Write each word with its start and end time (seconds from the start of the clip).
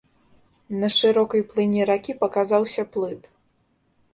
На 0.83 0.87
шырокай 0.95 1.41
плыні 1.51 1.81
ракі 1.91 2.15
паказаўся 2.25 2.87
плыт. 2.97 3.21